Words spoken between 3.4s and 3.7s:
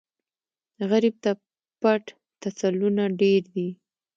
دي